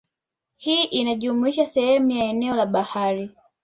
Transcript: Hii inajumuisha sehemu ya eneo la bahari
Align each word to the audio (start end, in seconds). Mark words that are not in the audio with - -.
Hii 0.57 0.83
inajumuisha 0.83 1.65
sehemu 1.65 2.11
ya 2.11 2.25
eneo 2.25 2.55
la 2.55 2.65
bahari 2.65 3.29